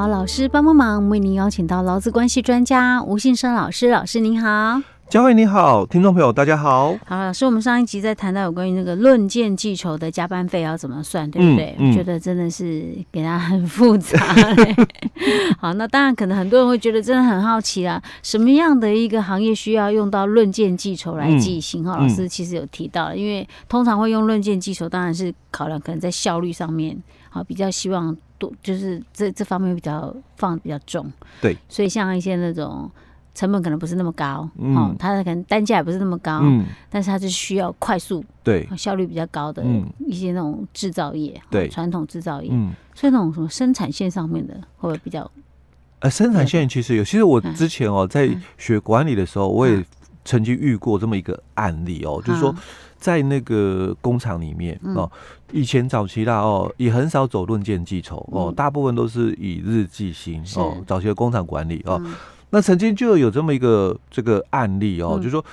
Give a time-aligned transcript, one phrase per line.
[0.00, 3.90] 好，老师帮帮忙，为您邀请到劳资关系专家吴信生老师。
[3.90, 6.96] 老师您好，佳慧你好，听众朋友大家好。
[7.04, 11.76] 好，老师，我们上一集在谈到有关于那个论件计酬的加班费要怎么算，对不对？
[11.78, 14.18] 嗯嗯、我觉得真的是给他很复杂。
[15.60, 21.84] 好，那当然可能很多人会觉得真的很好奇啦，什么样的一个行业需要用到论件计酬来计薪？
[21.84, 26.96] 哈、嗯，老师其实有提到，因为通常会用论件计酬，当然是考量可能在效率上面，
[27.28, 28.16] 好，比较希望。
[28.40, 32.90] 多就是这这方面比较放比较重，对，所以像一些那种
[33.34, 39.62] 成本可能不是那么高，嗯，哦，它的可能单价也不是那么高，嗯，但是它是需要快速，对，效率比较高的
[39.98, 45.30] 一些那种制造业，对，传统制造业，嗯，所以那种什么生产线上面的会不会比较？
[46.00, 49.84] 呃，生产线其实有，其实我之前哦在学管理的时候，我也
[50.24, 52.54] 曾经遇过这么一个案例哦，就是说。
[53.00, 55.10] 在那个工厂里面哦，
[55.50, 60.76] 以前早期啦哦，也很少走论件计酬哦，大部分都是以日计薪哦。
[60.86, 62.00] 早期的工厂管理哦，
[62.50, 65.44] 那曾经就有这么一个这个案例哦，就是说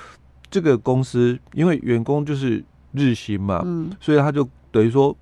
[0.52, 3.66] 这个公司因为员工就是日薪嘛，
[4.00, 5.16] 所以他就等于说。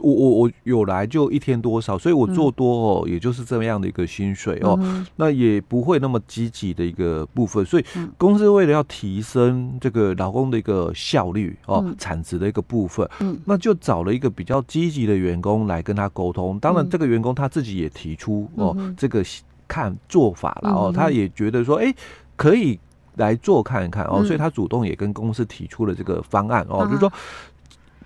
[0.00, 7.84] 我我我有来就一天多少，所以我做多哦，嗯、也就是这样的一个薪水哦，嗯、那也不会那么积极的一个部分，所以
[8.16, 16.58] 公司为了要提升这个劳工的一个效率哦，嗯、产值的一个部分，嗯，那就找了一个比较积极的员工来跟他沟通。
[16.58, 19.22] 当然，这个员工他自己也提出哦，嗯、这个
[19.68, 21.94] 看做法了哦，他也觉得说，哎，
[22.36, 22.78] 可以
[23.16, 27.12] 来做看看哦，所以他主动也跟公司提出了这个方案哦，就是说。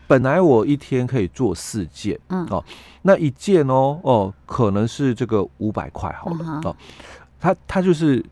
[0.06, 2.46] 本来我一天可以做四件，嗯。
[2.50, 2.62] 哦，
[3.02, 6.76] 那一件哦哦，可能是这个五百块好了、嗯、哦，
[7.40, 8.24] 他他就是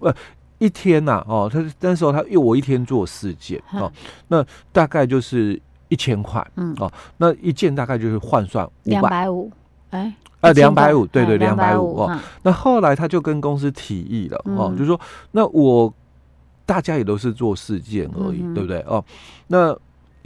[0.00, 0.14] 呃
[0.58, 3.90] 一天呐、啊、哦，他那时候他因为我一天做四件哦，
[4.28, 6.74] 那大概就是一千块，嗯。
[6.78, 9.50] 哦，那一件大概就是换算两百五，
[9.90, 15.00] 哎，啊两百五，对对两百五哦，那后来他就跟公司提议了、嗯、哦，就是说
[15.32, 15.92] 那我
[16.64, 18.80] 大家也都是做四件而已，嗯、对不对？
[18.88, 19.04] 哦？
[19.46, 19.76] 那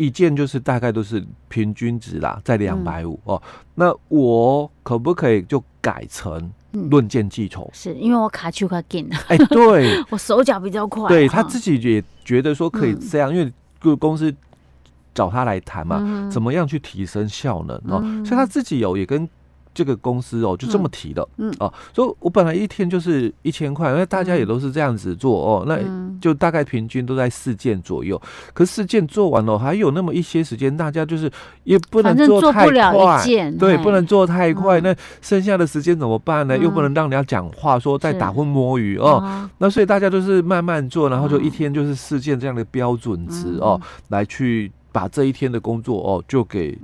[0.01, 3.41] 一件就是大概都是平均值啦，在两百五哦。
[3.75, 7.69] 那我可不可以就改成论件计酬？
[7.75, 11.07] 是因为我卡丘卡紧，哎，对， 我手脚比较快。
[11.09, 14.35] 对他自己也觉得说可以这样，因为各公司
[15.13, 18.01] 找他来谈嘛，怎么样去提升效能哦？
[18.25, 19.29] 所以他自己有也跟。
[19.73, 21.49] 这个公司哦，就这么提的，嗯。
[21.61, 25.79] 哦，所以我本来一天就是一千块，因为大家也都是这样子做哦，那
[26.21, 28.21] 就大概平均都在四件左右。
[28.53, 31.31] 可是四件做完了，还有那么一些时间，大家就是
[31.65, 33.25] 也不能做太快，
[33.59, 34.81] 对，不能做太快。
[34.81, 36.57] 那剩下的时间怎么办呢？
[36.57, 46.79] 又不能让人家讲话说在打混摸鱼哦，那所以大家都是慢慢做，然后就一天就是四件这样的标准值哦，来去把这一天的工作哦就给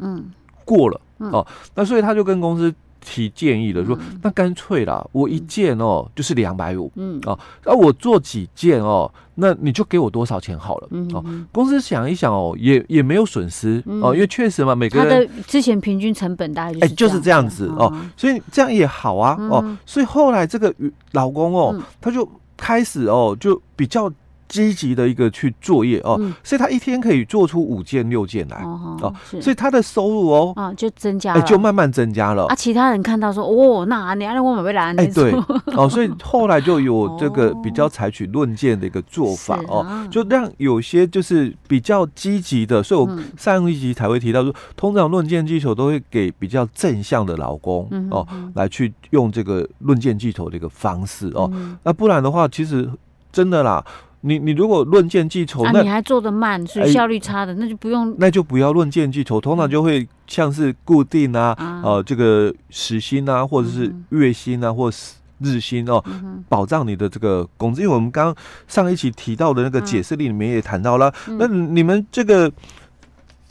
[0.64, 1.00] 过了。
[1.18, 2.74] 哦，那所以他就跟公司
[3.06, 7.20] 提建议了，说那干脆啦，我一件哦就是两百五，嗯。
[7.24, 17.68] 啊，那我做几件哦，那你就给我多少钱好了，哦，公司想一想哦，也也没有损失哦，因为确实嘛，每个人他的之前平均成本大概哎就是这样子。
[17.78, 20.74] 哦，所以这样也好啊哦，所以后来这个
[21.12, 24.12] 老公哦，他就开始哦就比较。
[24.48, 32.46] 积极的一个去作业哦，嗯、所以他一天可以做出五件六件来哦，哦所以他的收入哦，啊就增加了，哎，就慢慢增加了。
[32.46, 35.32] 啊，其他人看到说，哦，那你让我们被拦，哎，对，
[35.76, 51.50] 哦， 所以后来就有这个比较采取论件的一个做法哦，啊、就让有些就是比较积极的，所以我上一集才会提到说，嗯、通常论件计酬都会给比较正向的劳工、嗯、哦，来去用这个论件计酬的一个方式哦，
[51.82, 52.88] 那不然的话，其实
[53.32, 53.84] 真的啦。
[54.26, 66.02] 你你如果论件计酬，那你还做的慢，所以效率差的，那就不用，那就不要论件计酬，通常就会像是固定啊，呃，这个时薪啊，或者是月薪啊，或是日薪哦，
[66.48, 67.82] 保障你的这个工资。
[67.82, 68.36] 因为我们刚刚
[68.66, 72.52] 上一期提到的那个解释令里面也谈到了，那你们这个。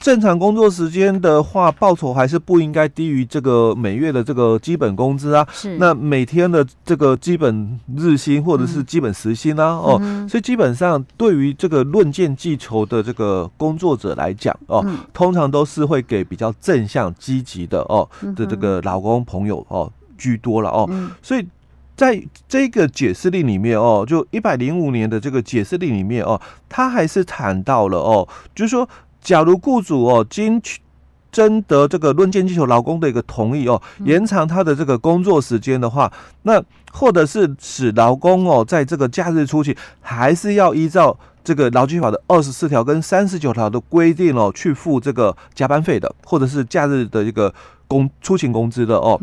[0.05, 5.43] 正常工作时间的话，报酬还是不应该低于这个每月的这个基本工资啊。
[5.51, 5.79] 是。
[5.79, 9.99] 那每天的这个基本日薪或者是基本时薪啊，哦，
[10.29, 20.87] 所以基本上对于这个论件计酬的这个工作者来讲，哦，通常都是会给比较正向积极的哦的这个老公朋友哦居多了哦。
[21.23, 21.43] 所以
[21.95, 28.87] 在这个解释令里面哦，就一百零五年的这个解释令里面哦，他还是谈到了哦，就是说。
[29.25, 30.61] 假如雇主哦，经
[31.31, 36.09] 征得这个论件计酬劳工的一个同意哦，延长他的这个工作时间的话，
[36.43, 36.63] 那
[36.93, 47.51] 或者是使劳工哦，在这个假日出勤，还是要依照这个劳基法的二十四条跟三十九条的规定哦，去付这个加班费的，或者是假日的一个。
[47.87, 49.15] 工出勤工资的哦，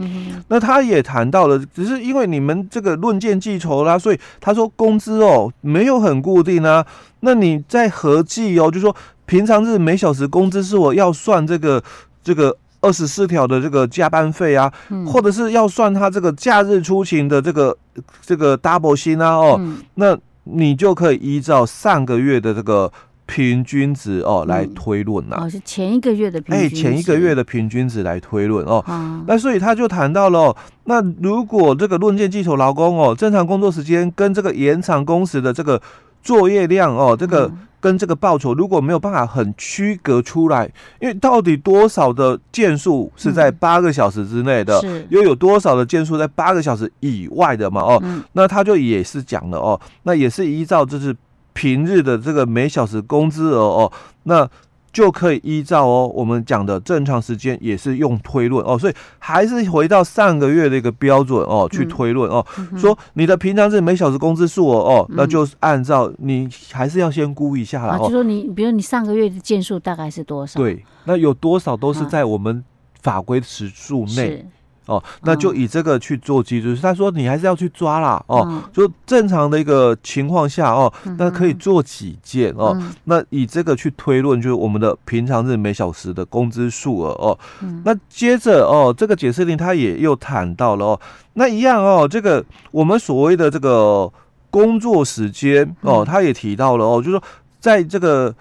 [0.47, 6.87] 那他也谈到了，只是因为你们这个论件计酬啦，所以他说工资哦没有很固定啊。
[7.25, 8.95] 那你在合计哦，就说
[9.33, 11.83] 平常日每小时工资是我要算这个
[12.23, 14.71] 这个二十四条的这个加班费啊，
[15.07, 17.75] 或者是要算他这个假日出勤的这个
[18.21, 19.59] 这个 double 薪啊哦，
[19.95, 20.15] 那
[20.45, 22.93] 你就可以依照上个月的这个。
[23.25, 25.45] 平均值哦，来推论呐、啊。
[25.45, 26.77] 哦，是前一个月的平均值。
[26.77, 28.85] 哎，前一个月的平均值来推论哦。
[28.87, 35.81] 啊、那所以他就谈到了、哦，那如果这个论件计酬劳工哦，正常工作时间跟这个延长工时的这个
[36.23, 40.71] 作业量哦，这个跟这个报酬如果没有办法很区隔出来，
[41.01, 47.81] 因为到底多少的件数是在八个小时之内的，嗯、又有多少的件数在八个小时以外的嘛？
[47.83, 51.15] 哦，嗯、那他就也是讲了哦，那也是依照就是。
[51.55, 53.93] 平日的这个每小时工资额哦，
[54.23, 54.49] 那
[54.93, 58.65] 就可以依照哦我们讲的正常时间也是用推论。
[58.65, 70.61] 哦，所以还是回到上个月的一个标准哦去推论哦，嗯、说你的平常是每小时工资数哦哦，嗯、那就是按照你还是要先估一下啦，哦，就说你比如你上个月的件数大概是多少？
[70.61, 72.63] 对，那有多少都是在我们
[73.01, 74.47] 法规时数内。
[74.87, 76.77] 哦，那就以这个去做基准。
[76.77, 87.39] 他说你还是要去抓啦，哦，就正常的一个情况下哦，那可以做几件哦，那以这个去推论，就是我们的平常日每小时的工资数额哦。
[87.85, 91.01] 那接着哦，这个解释令他也又谈到了哦，
[91.35, 94.11] 那一样哦，这个我们所谓的这个
[94.51, 97.23] 工作时间哦，他也提到了哦，就是说
[97.61, 98.35] 在这个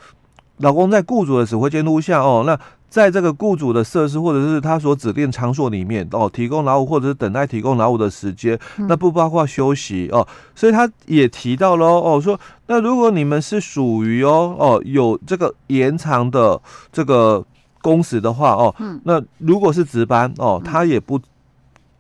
[0.58, 2.60] 老公在雇主的指挥监督下哦，那。
[2.92, 10.28] 在这个雇主的设施或者是他所指定场所里面哦，提供劳务或者是等待提供劳务的时间，那不包括休息哦。
[10.54, 16.62] 所以他也提到了哦，说那如果你们是属于哦哦有这个延长的
[16.92, 17.42] 这个
[17.82, 21.18] 工时的话哦，那如果是值班哦，他也不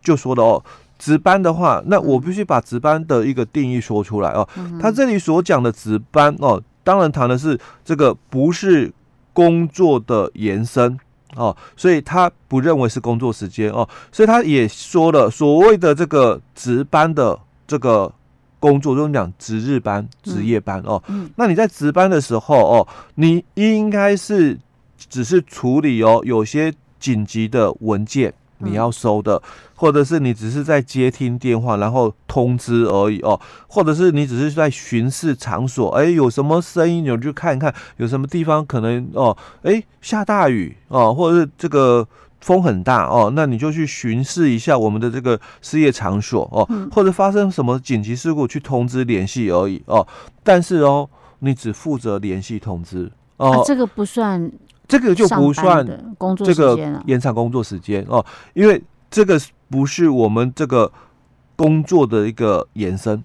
[0.01, 0.61] 就说的哦，
[0.99, 4.45] 值班的话，那我必须把值班的一个定义说出来哦。
[4.81, 8.91] 他这里所讲的值班哦，当然谈的是这个不是。
[9.33, 10.97] 工作的延伸
[11.35, 18.13] 哦，所以他不认为是工作时间哦，所以他也说了，所谓的这个值班的这个
[18.59, 21.01] 工作，就是讲值日班、值夜班哦。
[21.07, 24.59] 嗯，那你在值班的时候哦，你应该是
[24.97, 28.33] 只是处理哦，有些紧急的文件。
[28.63, 29.41] 你要收的，
[29.81, 42.07] 或者是你只是在接听电话，然后通知而已哦，或者是你只是在巡视场所，哎，有什么声音，你就看一看有什么地方可能哦，哎，下大雨哦，或者是这个
[42.41, 50.05] 风很大哦，那你就去巡视一下我们的这个事业场所哦，或者发生什么紧急事故去通知联系而已哦，
[50.43, 54.51] 但是哦，你只负责联系通知哦，啊，这个不算。
[54.87, 58.79] 这个就不算工作这个延长工作时间哦，因为
[59.11, 59.39] 这个
[59.69, 60.91] 不是我们这个
[61.55, 63.23] 工作的一个延伸，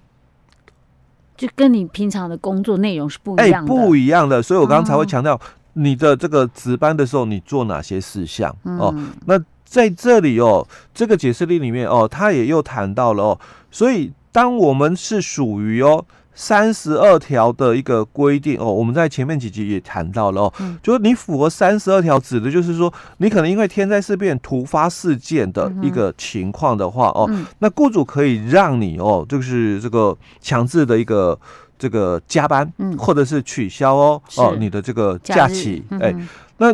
[1.35, 4.43] 就跟你平常的工作内容是不一样的，哎，不一样的。
[4.43, 5.39] 所以我刚刚才会强调
[5.73, 8.93] 你的这个值班的时候，你做哪些事项哦。
[9.25, 13.39] 那在这里哦，这个解释令里面哦，他也又谈到了哦，
[13.71, 16.05] 所以当我们是属于哦。
[16.39, 31.37] 三十二条的一个规定哦，我们在前面几集也谈到了哦，嗯、就是你符合三十二条，指的就是说，你可能因为天灾事变、突发事件的一个情况的话哦，嗯、那雇主可以让你哦，就是这个强制的一个
[31.79, 36.29] 这个加班，嗯、或者是取消哦哦你的这个假期，哎，嗯、
[36.59, 36.71] 那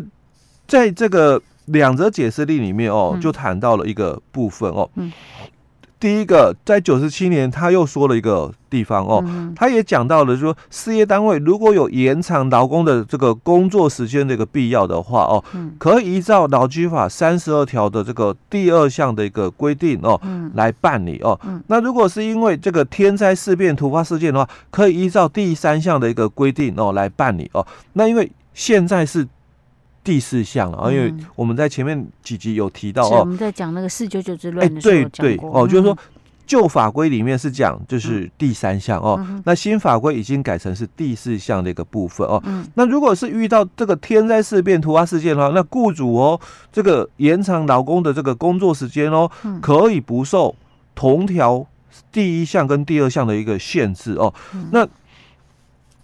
[0.68, 5.10] 在这个两则解释令里面哦，就谈到了一个部分哦，嗯、
[6.04, 21.40] 第一个，在九十七年，他又说了一个地方哦，嗯、他也讲到了说，事业单位如果有延长劳工的这个工作时间的一个必要的话哦，嗯、可以依照劳基法三十二条的这个第二项的一个规定哦，嗯、来办理哦。
[21.46, 27.66] 嗯、那如果是因为这个天灾事变突发事件的话，可以依照第三项的一个规定哦来办理哦。
[27.94, 29.26] 那因为现在是。
[30.04, 35.98] 第四项了啊，因为我们在前面几集有提到哦，我们在讲那个四九九之乱的时候，对对哦，就是说
[36.46, 42.44] 旧法规里面是讲就是第三项哦，那新法规已经改成是第四项的一个部分哦。
[42.76, 46.38] 那如果是遇到这个天灾事变突发事件的话，那雇主哦
[46.72, 49.32] 这个延长劳工的这个工作时间哦，
[49.62, 50.54] 可以不受
[50.94, 51.66] 同条
[52.12, 54.34] 第一项跟第二项的一个限制哦。
[54.72, 54.86] 那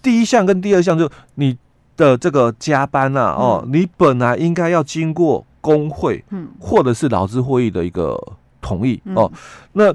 [0.02, 1.58] 第一项跟第二项就你。
[2.00, 8.18] 的这个加班呐、啊，哦，嗯、你本来应该要经过工会，嗯，或者是劳资会议的一个
[8.62, 9.30] 同意、嗯、哦。
[9.74, 9.94] 那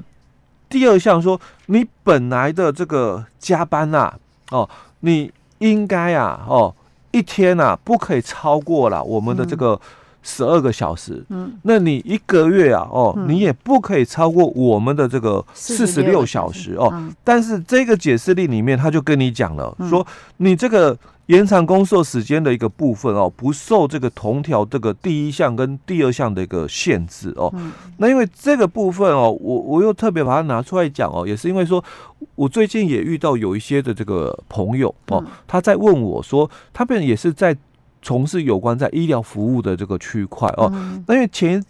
[0.69, 4.13] 第二项说，你本来的这个加班呐、啊，
[4.51, 4.69] 哦，
[4.99, 6.75] 你应该啊，哦，
[7.09, 9.73] 一天啊不可以超过了我们的这个。
[9.73, 9.79] 嗯
[10.27, 16.89] 十二个小时，嗯，那你一个月啊，哦，嗯、你也不可以超过我们的这个四十六小时哦。
[16.93, 20.05] 嗯、但是这个解释令里面他就跟你讲了，嗯、说
[20.37, 27.53] 你这个延长工作时间的一个部分哦，不受这个同条这个第一项跟第二项的一个限制哦。
[27.55, 31.83] 嗯、那因为这个部分哦，我我又特别把它拿出来讲哦，也是因为说
[32.33, 37.55] 我最近也遇到有一些的这个朋友哦，嗯、他在问我说，他们也是在。
[38.05, 40.71] 从事有关在医疗服务的这个区块哦，
[41.07, 41.61] 那因为前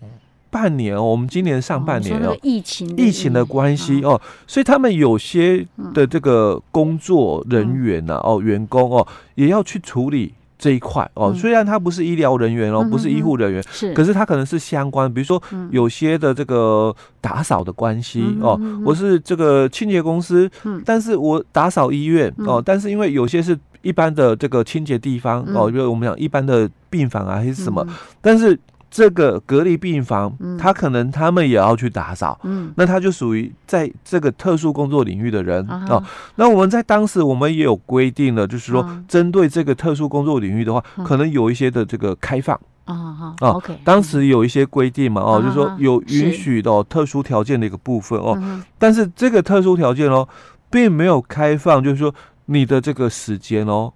[0.50, 11.34] 半年哦，我们今年上半年哦，疫情疫情的关系哦，所以他们有些的这个工作人员呐哦，员工哦，也要去处理这一块哦。
[11.34, 20.52] 虽然他不是医疗人员哦，不是医护人员，是，可是他可能是相关，比如说有些的这个打扫的关系哦，我是这个清洁公司，
[20.84, 23.58] 但是我打扫医院哦，但是因为有些是。
[23.86, 27.86] 一般的这个清洁地方哦，就是我们讲一般的病房啊，还是什么？
[28.20, 36.02] 但是这个隔离病房，他可能他们也要去打扫，嗯，那他就属于在这个特殊工作领域的人哦。
[36.36, 42.60] 那我们在当时我们也有规定了，就是说针对这个特殊工作领域的话，可能有一些的这个开放。
[42.86, 48.40] 啊啊，OK，当时有一些规定嘛哦，就是说有允许的特殊条件的一个部分哦，
[48.80, 50.28] 但是这个特殊条件哦，
[50.70, 52.14] 并没有开放，就是说。
[52.46, 53.92] 你的这个时间哦，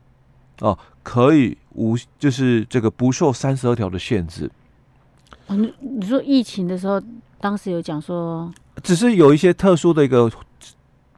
[0.62, 4.50] 哦，可以无，就是这个不受三十二条的限制。
[5.48, 7.02] 哦，你你说疫情的时候，
[7.40, 8.52] 当时有讲说，
[8.84, 10.32] 只是有一些特殊的一个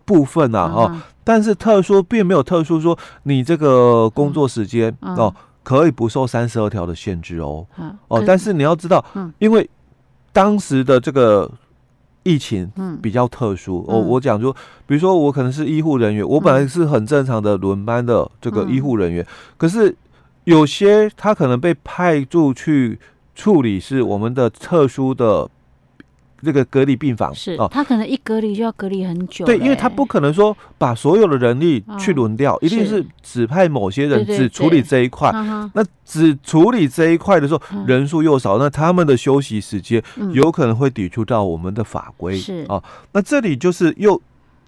[0.05, 5.33] 部分呐，哦，但是特殊并没有特殊说你这个工作时间哦，
[5.63, 7.65] 可以不受三十二条的限制哦，
[8.07, 9.03] 哦，但是你要知道，
[9.39, 9.69] 因为
[10.31, 11.49] 当时的这个。
[12.23, 19.25] 疫情比较特殊，我我讲说，比如说我可能是医护人员，我本来是很正常的轮班的这个医护人员，
[19.57, 19.95] 可是
[20.43, 22.99] 有些他可能被派驻去
[23.33, 25.49] 处理是我们的特殊的。
[26.43, 29.45] 这个隔离病房是哦，他可能一隔离就要隔离很久。
[29.45, 35.31] 对，因为他不可能说把所有的人力去轮调，一定是指派某些人只处理这一块。
[35.73, 40.01] 那只处理这一块的时候，人数又少，那他们的休息时间
[40.33, 42.37] 有可能会抵触到我们的法规。
[42.37, 42.65] 是。
[42.67, 42.83] 哦，
[43.13, 44.21] 那这里就是又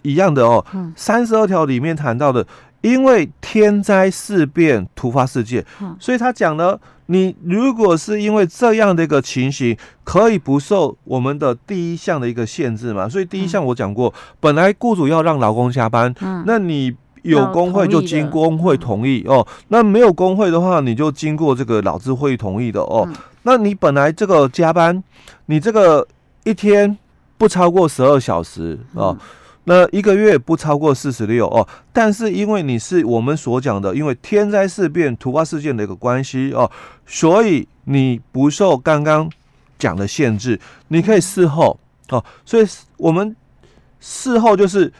[0.03, 0.65] 一样的哦，
[0.95, 2.45] 三十二条里面谈到的，
[2.83, 5.65] 因为天灾事变突发事件，
[5.99, 6.79] 所以他讲呢。
[7.07, 13.09] 你如果是因为这样的一个情形，可以不受我们的第一项的一个限制嘛？
[13.09, 19.45] 所以第一项我讲过，嗯、本来雇主要让劳工加班，嗯、那你有工会就经工会同意哦。
[19.67, 23.03] 那没有工会的话，你就经过这个劳资会议同意的哦。
[23.05, 23.13] 嗯、
[23.43, 25.03] 那你本来这个加班，
[25.47, 26.07] 你这个
[26.45, 26.97] 一天
[27.37, 29.15] 不超过十二小时哦。
[29.19, 29.27] 嗯
[29.65, 36.69] 那一个月不超过四十六哦，但是因为你是我们所讲的，因为天灾事变、突发事件的一个关系哦，
[37.05, 39.29] 所以你不受刚刚
[39.79, 41.79] 讲的限制，你可以事后
[42.09, 42.67] 哦，所以
[42.97, 43.35] 我们
[43.99, 44.91] 事后就是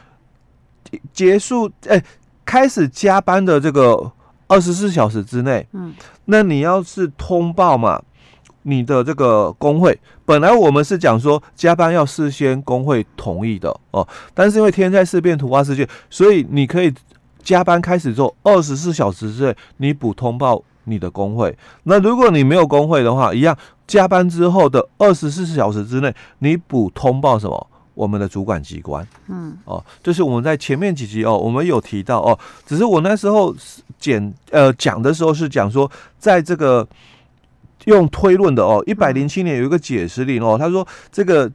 [1.12, 2.02] 结束哎，
[2.46, 4.12] 开始加班的这个
[4.48, 5.94] 二十四小时之内，嗯，
[6.26, 8.02] 那你要是通报嘛。
[8.64, 16.94] 你的这个工会本来我们是讲说加班要事先工会同意的哦，但是因为天灾事变突发事件，所以你可以
[17.44, 21.56] 加班开始之后二十四小时之内你补通报你的工会。
[21.84, 27.68] 那如果你没有工会的话，一样加班之后的二十四小时之内你补通报什么？
[27.94, 33.54] 我们的主管机关，嗯，哦，就是我们在前面几集哦，我们有提到哦，只是我那时候
[34.00, 36.88] 简呃讲的时候是讲说在这个。
[37.86, 41.52] 用推论的哦，一百零七年有一个解释令哦，他说这个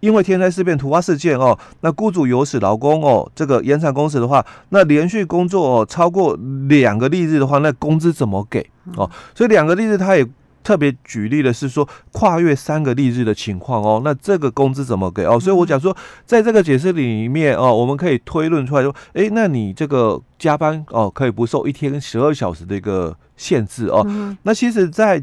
[0.00, 6.38] 因为天灾事变突发事件哦，那雇主有使劳工哦，这个延长工时的话，那连续工作哦超过
[6.68, 9.10] 两个例日的话，那工资怎么给哦？
[9.34, 10.26] 所以两个例日他也。
[10.64, 15.36] 特别举例的是说，跨越三个例日的情况哦，那这个工资怎么给哦？
[15.40, 15.92] 所以我讲说，
[16.24, 24.06] 在这个解释里面哦，我们可以推论出来说，诶，那你这个加班哦，可以不受一天十二小时的一个限制哦。
[24.44, 25.20] 那其实在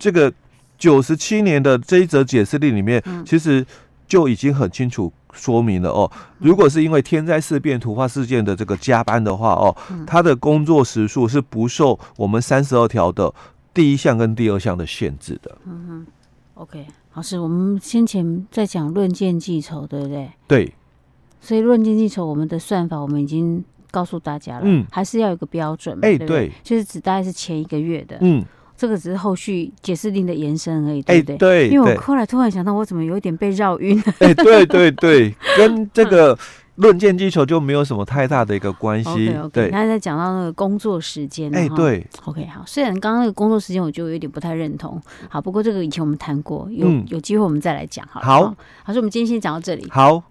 [0.00, 0.32] 这个
[0.76, 3.64] 九十七年的这一则解释令里面，其实
[4.08, 6.10] 就已经很清楚说明了哦。
[6.38, 13.32] 如果是因为天灾事变、突发事件的这个加班的话哦，他的工作时数是不受我们三十二条的。
[13.72, 16.06] 第一项跟第二项的限制的，嗯哼
[16.54, 20.28] ，OK，老师，我们先前在讲论件计酬，对不对？
[20.48, 20.74] 对，
[21.40, 28.44] 所以论件计酬，我们的算法我们已经告诉大家了，嗯，还是要有个标准，哎、欸，对，对，就是指大概是前一个月的，嗯，
[28.80, 31.34] 这个只是后续解释令的延伸而已，对不对？
[31.34, 34.02] 欸、对，因为我后来突然想到，我怎么有一点被绕晕？
[34.20, 36.38] 哎、欸，对对对， 跟这个。
[36.76, 39.10] 论件击球就没有什么太大的一个关系。
[39.10, 41.54] Okay, okay, 对，他在讲到那个工作时间。
[41.54, 42.06] 哎、欸，对。
[42.24, 42.62] OK，好。
[42.66, 44.98] 虽然刚刚那个工作时间，我就有点不太认同。
[45.28, 48.08] 好，不过这个以前我们谈过，有、嗯、有机会我们再来讲。
[48.10, 48.44] 好，好。
[48.44, 48.54] 好，
[48.86, 49.86] 所以我们今天先讲到这里。
[49.90, 50.22] 好。